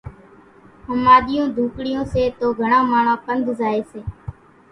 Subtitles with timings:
[0.91, 4.01] ۿماۮِيئيون ڍوڪڙيون سي تو گھڻان ماڻۿان پنڌ زائي سي